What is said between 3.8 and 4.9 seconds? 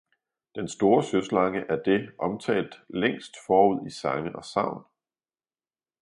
i sange og sagn.